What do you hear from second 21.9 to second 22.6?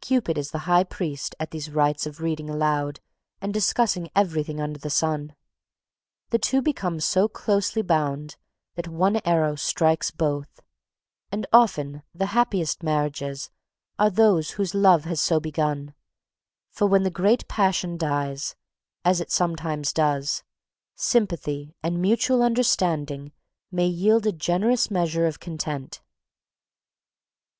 mutual